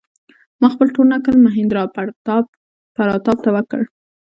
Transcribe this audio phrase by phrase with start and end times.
[0.61, 2.45] ما خپل ټول نکل مهیندراپراتاپ
[3.43, 3.81] ته وکړ.